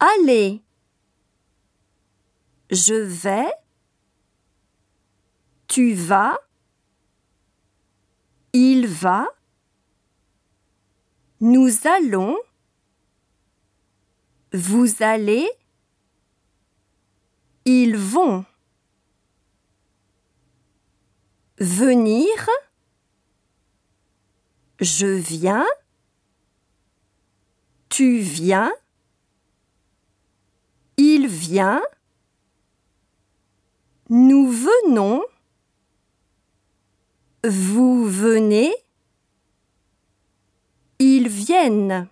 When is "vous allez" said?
14.52-15.48